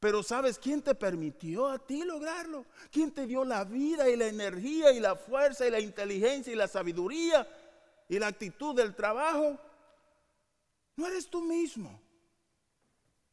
Pero 0.00 0.22
¿sabes 0.22 0.58
quién 0.58 0.82
te 0.82 0.94
permitió 0.94 1.66
a 1.66 1.78
ti 1.78 2.04
lograrlo? 2.04 2.66
¿Quién 2.90 3.10
te 3.10 3.26
dio 3.26 3.44
la 3.44 3.64
vida 3.64 4.08
y 4.10 4.16
la 4.16 4.26
energía 4.26 4.92
y 4.92 5.00
la 5.00 5.16
fuerza 5.16 5.66
y 5.66 5.70
la 5.70 5.80
inteligencia 5.80 6.52
y 6.52 6.56
la 6.56 6.68
sabiduría 6.68 7.48
y 8.08 8.18
la 8.18 8.26
actitud 8.26 8.76
del 8.76 8.94
trabajo? 8.94 9.58
No 10.96 11.06
eres 11.06 11.26
tú 11.28 11.40
mismo. 11.40 12.03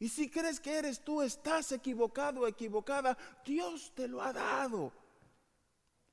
Y 0.02 0.10
si 0.10 0.32
crees 0.32 0.60
que 0.60 0.80
eres 0.80 1.00
tú, 1.02 1.22
estás 1.22 1.72
equivocado 1.72 2.42
o 2.42 2.48
equivocada. 2.48 3.16
Dios 3.46 3.92
te 3.94 4.08
lo 4.08 4.20
ha 4.20 4.34
dado. 4.34 4.92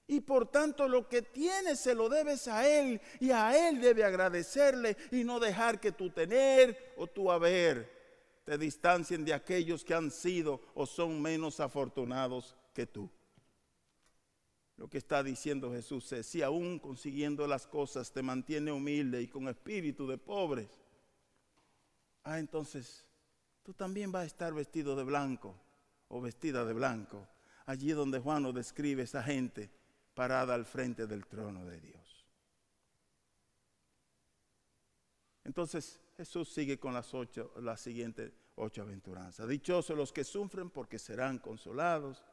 Y 0.06 0.20
por 0.20 0.46
tanto 0.46 0.86
lo 0.86 1.08
que 1.08 1.22
tienes 1.22 1.80
se 1.80 1.94
lo 1.94 2.10
debes 2.10 2.48
a 2.48 2.68
Él 2.68 3.00
y 3.18 3.30
a 3.30 3.68
Él 3.68 3.80
debe 3.80 4.04
agradecerle 4.04 4.94
y 5.10 5.24
no 5.24 5.40
dejar 5.40 5.80
que 5.80 5.90
tu 5.90 6.10
tener 6.10 6.92
o 6.98 7.06
tu 7.06 7.32
haber 7.32 7.90
te 8.44 8.58
distancien 8.58 9.24
de 9.24 9.32
aquellos 9.32 9.82
que 9.84 9.94
han 9.94 10.10
sido 10.10 10.60
o 10.74 10.84
son 10.84 11.22
menos 11.22 11.58
afortunados 11.58 12.56
que 12.74 12.86
tú. 12.86 13.10
Lo 14.76 14.88
que 14.88 14.98
está 14.98 15.22
diciendo 15.22 15.72
Jesús 15.72 16.12
es, 16.12 16.26
si 16.26 16.42
aún 16.42 16.78
consiguiendo 16.78 17.46
las 17.46 17.66
cosas 17.66 18.12
te 18.12 18.22
mantiene 18.22 18.70
humilde 18.70 19.22
y 19.22 19.28
con 19.28 19.48
espíritu 19.48 20.06
de 20.06 20.18
pobres, 20.18 20.68
ah, 22.24 22.38
entonces 22.38 23.07
tú 23.68 23.74
también 23.74 24.10
vas 24.10 24.22
a 24.22 24.26
estar 24.26 24.54
vestido 24.54 24.96
de 24.96 25.04
blanco 25.04 25.54
o 26.08 26.22
vestida 26.22 26.64
de 26.64 26.72
blanco, 26.72 27.28
allí 27.66 27.90
donde 27.90 28.18
Juan 28.18 28.44
nos 28.44 28.54
describe 28.54 29.02
esa 29.02 29.22
gente 29.22 29.70
parada 30.14 30.54
al 30.54 30.64
frente 30.64 31.06
del 31.06 31.26
trono 31.26 31.66
de 31.66 31.78
Dios. 31.78 32.24
Entonces 35.44 36.00
Jesús 36.16 36.48
sigue 36.48 36.80
con 36.80 36.94
las 36.94 37.12
ocho, 37.12 37.52
las 37.60 37.82
siguientes 37.82 38.32
ocho 38.54 38.80
aventuranzas. 38.80 39.46
Dichosos 39.46 39.98
los 39.98 40.14
que 40.14 40.24
sufren 40.24 40.70
porque 40.70 40.98
serán 40.98 41.36
consolados. 41.38 42.24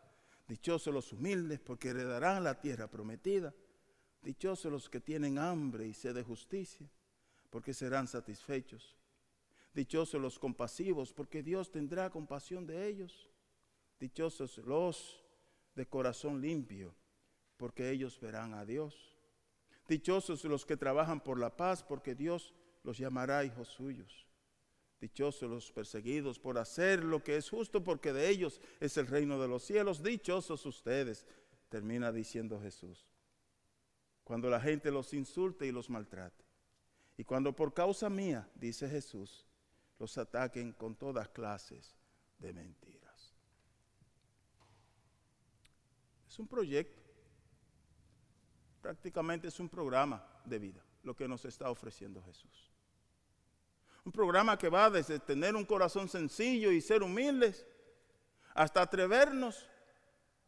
Dichosos 0.47 0.93
los 0.93 1.11
humildes 1.11 1.59
porque 1.59 1.89
heredarán 1.89 2.45
la 2.45 2.61
tierra 2.61 2.87
prometida. 2.89 3.53
Dichosos 4.21 4.71
los 4.71 4.89
que 4.89 5.01
tienen 5.01 5.37
hambre 5.37 5.85
y 5.85 5.93
sed 5.93 6.15
de 6.15 6.23
justicia 6.23 6.89
porque 7.49 7.73
serán 7.73 8.07
satisfechos. 8.07 8.94
Dichosos 9.75 10.21
los 10.21 10.39
compasivos, 10.39 11.11
porque 11.11 11.43
Dios 11.43 11.69
tendrá 11.69 12.09
compasión 12.09 12.65
de 12.65 12.87
ellos. 12.87 13.29
Dichosos 13.99 14.57
los 14.59 15.21
de 15.75 15.85
corazón 15.85 16.39
limpio, 16.39 16.95
porque 17.57 17.89
ellos 17.91 18.17
verán 18.17 18.53
a 18.53 18.63
Dios. 18.63 19.13
Dichosos 19.89 20.45
los 20.45 20.65
que 20.65 20.77
trabajan 20.77 21.19
por 21.19 21.37
la 21.37 21.57
paz, 21.57 21.83
porque 21.83 22.15
Dios 22.15 22.53
los 22.83 22.97
llamará 22.97 23.43
hijos 23.43 23.67
suyos. 23.67 24.25
Dichosos 25.01 25.49
los 25.49 25.69
perseguidos 25.73 26.39
por 26.39 26.57
hacer 26.57 27.03
lo 27.03 27.21
que 27.21 27.35
es 27.35 27.49
justo, 27.49 27.83
porque 27.83 28.13
de 28.13 28.29
ellos 28.29 28.61
es 28.79 28.95
el 28.95 29.07
reino 29.07 29.41
de 29.41 29.49
los 29.49 29.63
cielos. 29.63 30.01
Dichosos 30.01 30.65
ustedes, 30.65 31.25
termina 31.67 32.13
diciendo 32.13 32.61
Jesús. 32.61 33.09
Cuando 34.23 34.49
la 34.49 34.61
gente 34.61 34.89
los 34.89 35.13
insulte 35.13 35.67
y 35.67 35.73
los 35.73 35.89
maltrate. 35.89 36.45
Y 37.17 37.25
cuando 37.25 37.53
por 37.53 37.73
causa 37.73 38.09
mía, 38.09 38.49
dice 38.55 38.89
Jesús, 38.89 39.44
los 39.99 40.17
ataquen 40.17 40.73
con 40.73 40.95
todas 40.95 41.29
clases 41.29 41.95
de 42.39 42.53
mentiras. 42.53 43.35
Es 46.27 46.39
un 46.39 46.47
proyecto, 46.47 47.01
prácticamente 48.81 49.47
es 49.47 49.59
un 49.59 49.69
programa 49.69 50.25
de 50.43 50.59
vida, 50.59 50.83
lo 51.03 51.15
que 51.15 51.27
nos 51.27 51.45
está 51.45 51.69
ofreciendo 51.69 52.21
Jesús. 52.23 52.71
Un 54.03 54.11
programa 54.11 54.57
que 54.57 54.69
va 54.69 54.89
desde 54.89 55.19
tener 55.19 55.55
un 55.55 55.65
corazón 55.65 56.09
sencillo 56.09 56.71
y 56.71 56.81
ser 56.81 57.01
humildes 57.01 57.65
hasta 58.53 58.81
atrevernos 58.81 59.67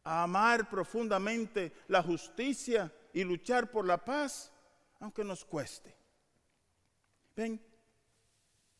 a 0.03 0.23
amar 0.23 0.69
profundamente 0.69 1.73
la 1.87 2.03
justicia 2.03 2.93
y 3.13 3.23
luchar 3.23 3.71
por 3.71 3.85
la 3.85 4.03
paz, 4.03 4.51
aunque 4.99 5.23
nos 5.23 5.43
cueste. 5.43 5.95
Ven, 7.35 7.61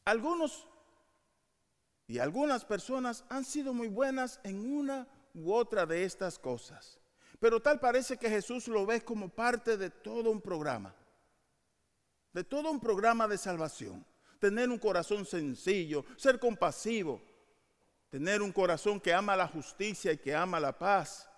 algunos 0.07 0.65
y 2.07 2.19
algunas 2.19 2.63
personas 2.63 3.25
han 3.27 3.43
sido 3.43 3.73
muy 3.73 3.89
buenas 3.89 4.39
en 4.45 4.73
una 4.73 5.05
u 5.33 5.51
otra 5.53 5.85
de 5.85 6.05
estas 6.05 6.39
cosas, 6.39 6.97
pero 7.41 7.61
tal 7.61 7.81
parece 7.81 8.15
que 8.15 8.29
Jesús 8.29 8.69
lo 8.69 8.85
ve 8.85 9.03
como 9.03 9.27
parte 9.27 9.75
de 9.75 9.89
todo 9.89 10.31
un 10.31 10.39
programa, 10.39 10.95
de 12.31 12.45
todo 12.45 12.71
un 12.71 12.79
programa 12.79 13.27
de 13.27 13.37
salvación. 13.37 14.05
Tener 14.39 14.69
un 14.69 14.77
corazón 14.77 15.25
sencillo, 15.25 16.05
ser 16.15 16.39
compasivo, 16.39 17.21
tener 18.09 18.41
un 18.41 18.53
corazón 18.53 19.01
que 19.01 19.13
ama 19.13 19.35
la 19.35 19.47
justicia 19.47 20.13
y 20.13 20.17
que 20.19 20.33
ama 20.33 20.57
la 20.59 20.77
paz 20.77 21.29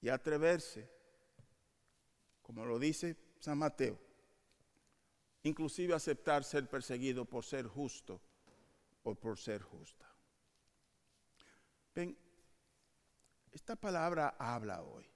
y 0.00 0.08
atreverse, 0.08 0.88
como 2.40 2.64
lo 2.64 2.78
dice 2.78 3.16
San 3.40 3.58
Mateo, 3.58 3.98
inclusive 5.42 5.94
aceptar 5.94 6.44
ser 6.44 6.68
perseguido 6.68 7.24
por 7.24 7.44
ser 7.44 7.66
justo 7.66 8.20
o 9.02 9.14
por 9.14 9.38
ser 9.38 9.62
justa. 9.62 10.06
Ven, 11.94 12.16
esta 13.52 13.76
palabra 13.76 14.36
habla 14.38 14.82
hoy 14.82 15.08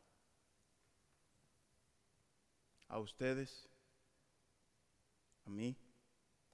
a 2.88 2.98
ustedes, 2.98 3.68
a 5.46 5.50
mí, 5.50 5.76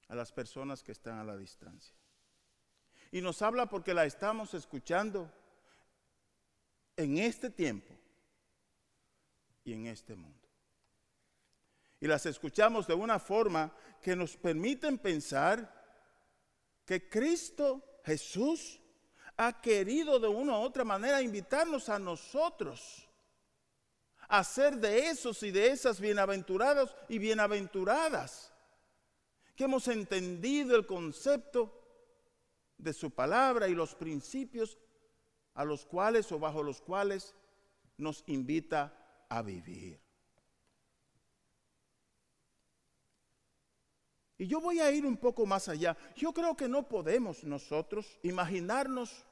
a 0.08 0.14
las 0.14 0.32
personas 0.32 0.82
que 0.82 0.92
están 0.92 1.18
a 1.18 1.24
la 1.24 1.36
distancia. 1.36 1.94
Y 3.12 3.20
nos 3.20 3.42
habla 3.42 3.66
porque 3.66 3.94
la 3.94 4.04
estamos 4.04 4.54
escuchando 4.54 5.30
en 6.96 7.18
este 7.18 7.50
tiempo 7.50 7.94
y 9.64 9.72
en 9.72 9.86
este 9.86 10.14
mundo. 10.14 10.39
Y 12.00 12.06
las 12.06 12.24
escuchamos 12.26 12.86
de 12.86 12.94
una 12.94 13.18
forma 13.18 13.72
que 14.00 14.16
nos 14.16 14.36
permiten 14.36 14.98
pensar 14.98 15.70
que 16.84 17.08
Cristo 17.08 18.00
Jesús 18.04 18.80
ha 19.36 19.60
querido 19.60 20.18
de 20.18 20.28
una 20.28 20.58
u 20.58 20.62
otra 20.62 20.84
manera 20.84 21.22
invitarnos 21.22 21.88
a 21.88 21.98
nosotros 21.98 23.06
a 24.28 24.44
ser 24.44 24.76
de 24.76 25.08
esos 25.08 25.42
y 25.42 25.50
de 25.50 25.68
esas 25.68 26.00
bienaventurados 26.00 26.94
y 27.08 27.18
bienaventuradas 27.18 28.52
que 29.56 29.64
hemos 29.64 29.88
entendido 29.88 30.76
el 30.76 30.86
concepto 30.86 31.76
de 32.78 32.92
su 32.92 33.10
palabra 33.10 33.68
y 33.68 33.74
los 33.74 33.94
principios 33.94 34.78
a 35.54 35.64
los 35.64 35.84
cuales 35.84 36.30
o 36.32 36.38
bajo 36.38 36.62
los 36.62 36.80
cuales 36.80 37.34
nos 37.98 38.24
invita 38.26 39.26
a 39.28 39.42
vivir. 39.42 40.00
Y 44.40 44.46
yo 44.46 44.58
voy 44.58 44.80
a 44.80 44.90
ir 44.90 45.04
un 45.04 45.18
poco 45.18 45.44
más 45.44 45.68
allá. 45.68 45.94
Yo 46.16 46.32
creo 46.32 46.56
que 46.56 46.66
no 46.66 46.88
podemos 46.88 47.44
nosotros 47.44 48.18
imaginarnos 48.22 49.26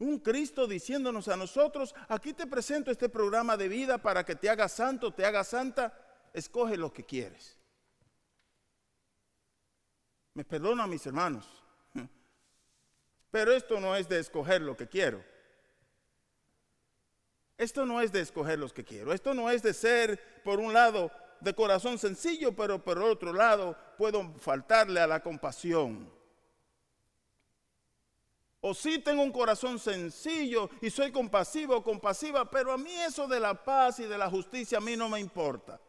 un 0.00 0.18
Cristo 0.18 0.66
diciéndonos 0.66 1.28
a 1.28 1.36
nosotros, 1.36 1.94
aquí 2.08 2.32
te 2.32 2.48
presento 2.48 2.90
este 2.90 3.08
programa 3.08 3.56
de 3.56 3.68
vida 3.68 3.98
para 3.98 4.24
que 4.24 4.34
te 4.34 4.50
hagas 4.50 4.72
santo, 4.72 5.14
te 5.14 5.24
hagas 5.24 5.46
santa, 5.46 5.96
escoge 6.32 6.76
lo 6.76 6.92
que 6.92 7.04
quieres. 7.04 7.56
Me 10.34 10.44
perdona 10.44 10.88
mis 10.88 11.06
hermanos. 11.06 11.46
Pero 13.30 13.52
esto 13.52 13.78
no 13.78 13.94
es 13.94 14.08
de 14.08 14.18
escoger 14.18 14.62
lo 14.62 14.76
que 14.76 14.88
quiero. 14.88 15.24
Esto 17.56 17.86
no 17.86 18.00
es 18.00 18.10
de 18.10 18.22
escoger 18.22 18.58
los 18.58 18.72
que 18.72 18.84
quiero. 18.84 19.12
Esto 19.12 19.32
no 19.32 19.48
es 19.48 19.62
de 19.62 19.72
ser, 19.72 20.42
por 20.42 20.58
un 20.58 20.72
lado, 20.72 21.12
de 21.46 21.54
corazón 21.54 21.96
sencillo, 21.96 22.56
pero 22.56 22.82
por 22.82 22.98
otro 22.98 23.32
lado, 23.32 23.76
puedo 23.96 24.34
faltarle 24.34 24.98
a 24.98 25.06
la 25.06 25.22
compasión. 25.22 26.12
O 28.60 28.74
sí 28.74 28.98
tengo 28.98 29.22
un 29.22 29.30
corazón 29.30 29.78
sencillo 29.78 30.68
y 30.80 30.90
soy 30.90 31.12
compasivo 31.12 31.76
o 31.76 31.84
compasiva, 31.84 32.50
pero 32.50 32.72
a 32.72 32.76
mí 32.76 32.92
eso 32.92 33.28
de 33.28 33.38
la 33.38 33.54
paz 33.54 34.00
y 34.00 34.06
de 34.06 34.18
la 34.18 34.28
justicia 34.28 34.78
a 34.78 34.80
mí 34.80 34.96
no 34.96 35.08
me 35.08 35.20
importa. 35.20 35.80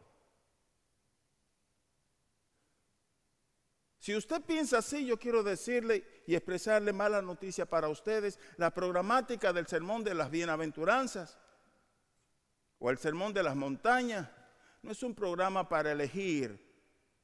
Si 3.98 4.14
usted 4.14 4.40
piensa 4.42 4.78
así, 4.78 5.04
yo 5.04 5.18
quiero 5.18 5.42
decirle 5.42 6.22
y 6.28 6.36
expresarle 6.36 6.92
mala 6.92 7.20
noticia 7.20 7.66
para 7.66 7.88
ustedes. 7.88 8.38
La 8.58 8.72
programática 8.72 9.52
del 9.52 9.66
sermón 9.66 10.04
de 10.04 10.14
las 10.14 10.30
bienaventuranzas 10.30 11.36
o 12.78 12.90
el 12.90 12.98
sermón 12.98 13.34
de 13.34 13.42
las 13.42 13.56
montañas 13.56 14.28
no 14.82 14.92
es 14.92 15.02
un 15.02 15.14
programa 15.14 15.68
para 15.68 15.92
elegir 15.92 16.58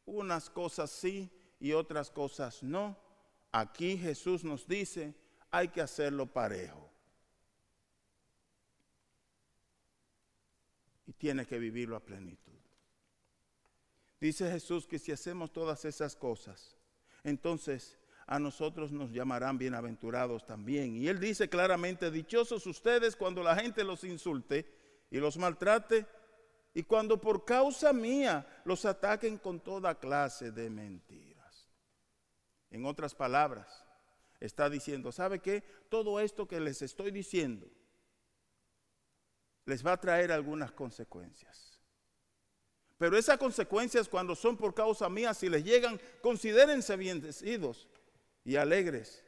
unas 0.06 0.50
cosas 0.50 0.90
sí 0.90 1.30
y 1.60 1.72
otras 1.72 2.10
cosas 2.10 2.62
no. 2.62 2.98
Aquí 3.52 3.96
Jesús 3.96 4.44
nos 4.44 4.66
dice, 4.66 5.14
hay 5.50 5.68
que 5.68 5.80
hacerlo 5.80 6.26
parejo. 6.26 6.90
Y 11.06 11.12
tiene 11.12 11.46
que 11.46 11.58
vivirlo 11.58 11.96
a 11.96 12.04
plenitud. 12.04 12.52
Dice 14.20 14.50
Jesús 14.50 14.86
que 14.86 14.98
si 14.98 15.12
hacemos 15.12 15.52
todas 15.52 15.84
esas 15.84 16.16
cosas, 16.16 16.76
entonces 17.22 17.98
a 18.26 18.38
nosotros 18.38 18.90
nos 18.90 19.12
llamarán 19.12 19.58
bienaventurados 19.58 20.46
también. 20.46 20.96
Y 20.96 21.08
él 21.08 21.20
dice 21.20 21.48
claramente, 21.48 22.10
dichosos 22.10 22.66
ustedes 22.66 23.16
cuando 23.16 23.42
la 23.42 23.54
gente 23.54 23.84
los 23.84 24.02
insulte 24.02 24.66
y 25.10 25.18
los 25.18 25.36
maltrate 25.36 26.06
y 26.74 26.82
cuando 26.82 27.20
por 27.20 27.44
causa 27.44 27.92
mía 27.92 28.44
los 28.64 28.84
ataquen 28.84 29.38
con 29.38 29.60
toda 29.60 29.98
clase 29.98 30.50
de 30.50 30.68
mentiras. 30.68 31.68
En 32.70 32.84
otras 32.84 33.14
palabras, 33.14 33.84
está 34.40 34.68
diciendo, 34.68 35.12
¿sabe 35.12 35.38
qué? 35.38 35.62
Todo 35.88 36.18
esto 36.18 36.48
que 36.48 36.58
les 36.58 36.82
estoy 36.82 37.12
diciendo 37.12 37.66
les 39.66 39.86
va 39.86 39.92
a 39.92 40.00
traer 40.00 40.32
algunas 40.32 40.72
consecuencias. 40.72 41.78
Pero 42.98 43.16
esas 43.16 43.38
consecuencias 43.38 44.08
cuando 44.08 44.34
son 44.34 44.56
por 44.56 44.74
causa 44.74 45.08
mía, 45.08 45.32
si 45.32 45.48
les 45.48 45.64
llegan, 45.64 46.00
considérense 46.20 46.96
bendecidos 46.96 47.88
y 48.44 48.56
alegres, 48.56 49.24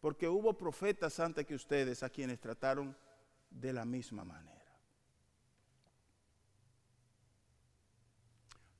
porque 0.00 0.28
hubo 0.28 0.56
profetas 0.56 1.20
antes 1.20 1.44
que 1.44 1.54
ustedes 1.54 2.02
a 2.02 2.08
quienes 2.08 2.40
trataron 2.40 2.96
de 3.50 3.72
la 3.72 3.84
misma 3.84 4.24
manera. 4.24 4.53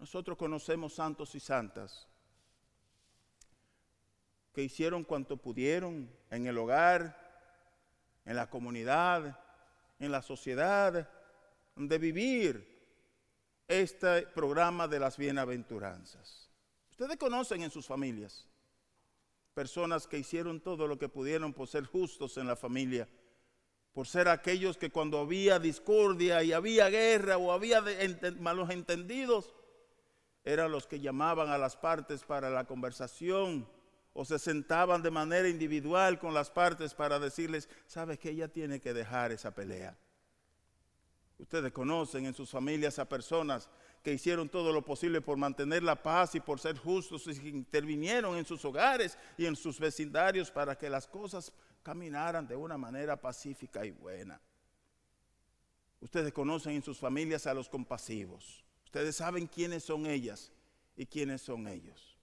Nosotros 0.05 0.37
conocemos 0.37 0.93
santos 0.93 1.35
y 1.35 1.41
santas 1.41 2.07
que 4.53 4.63
hicieron 4.63 5.03
cuanto 5.03 5.39
pudieron 5.39 6.11
en 6.31 6.47
el 6.47 6.59
hogar, 6.59 7.19
en 8.27 8.37
la 8.37 8.51
comunidad, 8.51 9.41
en 9.99 10.13
la 10.13 10.21
sociedad, 10.21 11.09
de 11.75 11.99
vivir 11.99 12.85
este 13.67 14.27
programa 14.27 14.87
de 14.89 15.01
las 15.01 15.17
bienaventuranzas. 15.17 16.51
Ustedes 16.91 17.17
conocen 17.17 17.63
en 17.63 17.71
sus 17.71 17.87
familias 17.87 18.47
personas 19.55 20.07
que 20.07 20.19
hicieron 20.19 20.61
todo 20.61 20.87
lo 20.87 20.99
que 20.99 21.09
pudieron 21.09 21.55
por 21.55 21.67
ser 21.67 21.87
justos 21.87 22.37
en 22.37 22.47
la 22.47 22.57
familia, 22.57 23.09
por 23.95 24.07
ser 24.07 24.29
aquellos 24.29 24.77
que 24.77 24.91
cuando 24.91 25.21
había 25.21 25.59
discordia 25.59 26.43
y 26.43 26.53
había 26.53 26.91
guerra 26.91 27.39
o 27.39 27.53
había 27.53 27.83
malos 28.39 28.69
entendidos, 28.69 29.55
eran 30.45 30.71
los 30.71 30.87
que 30.87 31.01
llamaban 31.01 31.49
a 31.49 31.59
las 31.59 31.77
partes 31.77 32.23
para 32.23 32.51
la 32.51 32.65
conversación 32.65 33.67
o 34.13 34.25
se 34.25 34.39
sentaban 34.39 35.03
de 35.03 35.11
manera 35.11 35.49
individual 35.49 36.19
con 36.19 36.35
las 36.35 36.51
partes 36.51 36.95
para 36.95 37.19
decirles, 37.19 37.69
sabes 37.87 38.19
que 38.19 38.31
ella 38.31 38.49
tiene 38.49 38.81
que 38.81 38.95
dejar 38.95 39.33
esa 39.33 39.55
pelea. 39.55 39.97
Ustedes 41.39 41.73
conocen 41.73 42.27
en 42.27 42.35
sus 42.35 42.51
familias 42.51 42.99
a 42.99 43.09
personas 43.09 43.69
que 44.05 44.13
hicieron 44.13 44.49
todo 44.49 44.73
lo 44.73 44.85
posible 44.85 45.21
por 45.21 45.37
mantener 45.37 45.83
la 45.83 46.01
paz 46.01 46.35
y 46.35 46.41
por 46.41 46.61
ser 46.61 46.79
justos 46.79 47.27
y 47.27 47.49
intervinieron 47.49 48.37
en 48.37 48.45
sus 48.45 48.65
hogares 48.65 49.19
y 49.37 49.47
en 49.47 49.57
sus 49.57 49.81
vecindarios 49.81 50.51
para 50.51 50.77
que 50.77 50.89
las 50.89 51.09
cosas 51.09 51.53
caminaran 51.83 52.47
de 52.47 52.55
una 52.55 52.79
manera 52.79 53.21
pacífica 53.21 53.85
y 53.85 53.91
buena. 53.91 54.41
Ustedes 56.01 56.33
conocen 56.33 56.75
en 56.75 56.83
sus 56.83 56.99
familias 56.99 57.47
a 57.47 57.55
los 57.55 57.69
compasivos. 57.69 58.65
Ustedes 58.95 59.17
saben 59.17 59.49
quiénes 59.49 59.83
son 59.83 60.07
ellas 60.07 60.53
y 60.97 61.05
quiénes 61.05 61.43
son 61.43 61.67
ellos. 61.67 62.17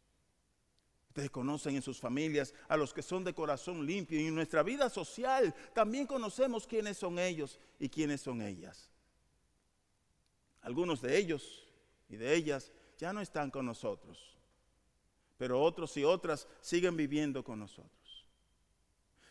Ustedes 1.09 1.29
conocen 1.29 1.75
en 1.75 1.81
sus 1.81 1.99
familias 1.99 2.53
a 2.69 2.77
los 2.77 2.93
que 2.93 3.01
son 3.01 3.25
de 3.25 3.33
corazón 3.33 3.85
limpio 3.85 4.17
y 4.17 4.27
en 4.27 4.35
nuestra 4.35 4.63
vida 4.63 4.89
social 4.89 5.53
también 5.73 6.07
conocemos 6.07 6.65
quiénes 6.65 6.97
son 6.97 7.19
ellos 7.19 7.59
y 7.77 7.89
quiénes 7.89 8.21
son 8.21 8.41
ellas. 8.41 8.89
Algunos 10.61 11.01
de 11.01 11.17
ellos 11.17 11.67
y 12.07 12.15
de 12.15 12.33
ellas 12.33 12.71
ya 12.97 13.11
no 13.11 13.19
están 13.19 13.51
con 13.51 13.65
nosotros, 13.65 14.37
pero 15.37 15.61
otros 15.61 15.97
y 15.97 16.05
otras 16.05 16.47
siguen 16.61 16.95
viviendo 16.95 17.43
con 17.43 17.59
nosotros. 17.59 18.25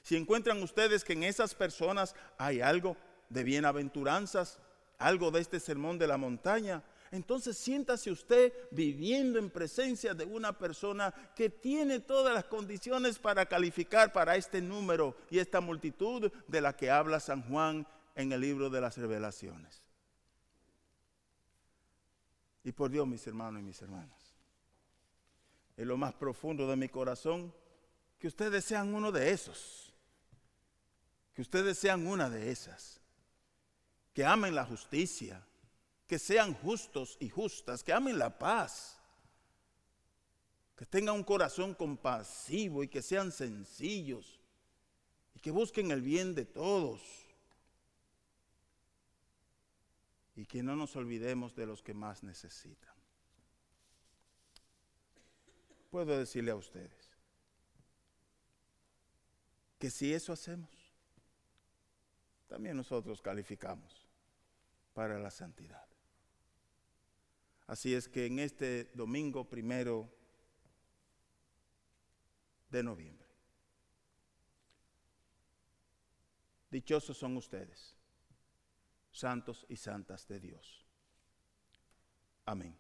Si 0.02 0.14
encuentran 0.14 0.62
ustedes 0.62 1.04
que 1.04 1.14
en 1.14 1.22
esas 1.22 1.54
personas 1.54 2.14
hay 2.36 2.60
algo 2.60 2.98
de 3.30 3.44
bienaventuranzas, 3.44 4.60
algo 4.98 5.30
de 5.30 5.40
este 5.40 5.58
sermón 5.58 5.98
de 5.98 6.06
la 6.06 6.18
montaña, 6.18 6.84
entonces 7.10 7.58
siéntase 7.58 8.10
usted 8.10 8.52
viviendo 8.70 9.38
en 9.38 9.50
presencia 9.50 10.14
de 10.14 10.24
una 10.24 10.56
persona 10.56 11.12
que 11.34 11.50
tiene 11.50 11.98
todas 11.98 12.32
las 12.32 12.44
condiciones 12.44 13.18
para 13.18 13.46
calificar 13.46 14.12
para 14.12 14.36
este 14.36 14.62
número 14.62 15.16
y 15.28 15.38
esta 15.38 15.60
multitud 15.60 16.30
de 16.46 16.60
la 16.60 16.76
que 16.76 16.90
habla 16.90 17.18
San 17.18 17.42
Juan 17.42 17.86
en 18.14 18.32
el 18.32 18.40
libro 18.40 18.70
de 18.70 18.80
las 18.80 18.96
revelaciones. 18.96 19.82
Y 22.62 22.70
por 22.72 22.90
Dios, 22.90 23.08
mis 23.08 23.26
hermanos 23.26 23.60
y 23.60 23.64
mis 23.64 23.82
hermanas, 23.82 24.36
en 25.76 25.88
lo 25.88 25.96
más 25.96 26.12
profundo 26.14 26.68
de 26.68 26.76
mi 26.76 26.88
corazón, 26.88 27.52
que 28.20 28.28
ustedes 28.28 28.64
sean 28.64 28.94
uno 28.94 29.10
de 29.10 29.32
esos, 29.32 29.92
que 31.34 31.42
ustedes 31.42 31.78
sean 31.78 32.06
una 32.06 32.30
de 32.30 32.52
esas, 32.52 33.00
que 34.12 34.24
amen 34.24 34.54
la 34.54 34.64
justicia, 34.64 35.44
que 36.10 36.18
sean 36.18 36.54
justos 36.54 37.16
y 37.20 37.28
justas, 37.28 37.84
que 37.84 37.92
amen 37.92 38.18
la 38.18 38.36
paz, 38.36 38.98
que 40.74 40.84
tengan 40.84 41.14
un 41.14 41.22
corazón 41.22 41.72
compasivo 41.72 42.82
y 42.82 42.88
que 42.88 43.00
sean 43.00 43.30
sencillos 43.30 44.40
y 45.36 45.38
que 45.38 45.52
busquen 45.52 45.92
el 45.92 46.02
bien 46.02 46.34
de 46.34 46.46
todos. 46.46 47.00
Y 50.34 50.46
que 50.46 50.64
no 50.64 50.74
nos 50.74 50.96
olvidemos 50.96 51.54
de 51.54 51.66
los 51.66 51.80
que 51.80 51.94
más 51.94 52.24
necesitan. 52.24 52.92
Puedo 55.92 56.18
decirle 56.18 56.50
a 56.50 56.56
ustedes 56.56 57.08
que 59.78 59.92
si 59.92 60.12
eso 60.12 60.32
hacemos, 60.32 60.92
también 62.48 62.76
nosotros 62.76 63.22
calificamos 63.22 64.08
para 64.92 65.16
la 65.20 65.30
santidad. 65.30 65.89
Así 67.70 67.94
es 67.94 68.08
que 68.08 68.26
en 68.26 68.40
este 68.40 68.90
domingo 68.94 69.48
primero 69.48 70.12
de 72.68 72.82
noviembre, 72.82 73.28
dichosos 76.68 77.16
son 77.16 77.36
ustedes, 77.36 77.96
santos 79.12 79.66
y 79.68 79.76
santas 79.76 80.26
de 80.26 80.40
Dios. 80.40 80.84
Amén. 82.44 82.76